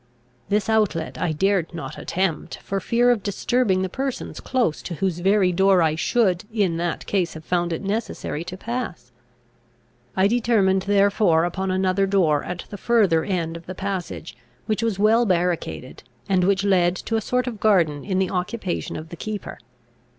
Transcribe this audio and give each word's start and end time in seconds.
This 0.49 0.67
outlet 0.67 1.19
I 1.19 1.31
dared 1.31 1.75
not 1.75 1.99
attempt, 1.99 2.57
for 2.63 2.79
fear 2.79 3.11
of 3.11 3.21
disturbing 3.21 3.83
the 3.83 3.87
persons 3.87 4.39
close 4.39 4.81
to 4.81 4.95
whose 4.95 5.19
very 5.19 5.51
door 5.51 5.83
I 5.83 5.93
should 5.93 6.43
in 6.51 6.77
that 6.77 7.05
case 7.05 7.35
have 7.35 7.45
found 7.45 7.71
it 7.71 7.83
necessary 7.83 8.43
to 8.45 8.57
pass. 8.57 9.11
I 10.17 10.25
determined 10.27 10.81
therefore 10.87 11.43
upon 11.43 11.69
another 11.69 12.07
door 12.07 12.43
at 12.43 12.65
the 12.71 12.77
further 12.79 13.23
end 13.23 13.55
of 13.55 13.67
the 13.67 13.75
passage, 13.75 14.35
which 14.65 14.81
was 14.81 14.97
well 14.97 15.27
barricaded, 15.27 16.01
and 16.27 16.45
which 16.45 16.63
led 16.63 16.95
to 16.95 17.15
a 17.15 17.21
sort 17.21 17.45
of 17.45 17.59
garden 17.59 18.03
in 18.03 18.17
the 18.17 18.31
occupation 18.31 18.95
of 18.95 19.09
the 19.09 19.15
keeper. 19.15 19.59